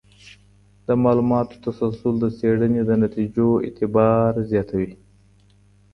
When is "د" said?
0.87-0.87, 2.19-2.25, 2.85-2.91